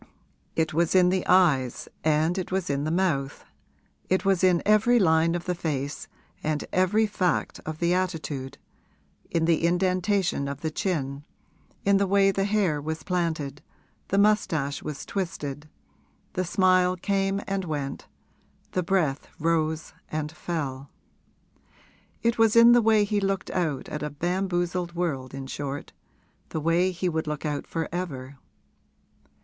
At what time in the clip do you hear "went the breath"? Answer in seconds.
17.65-19.27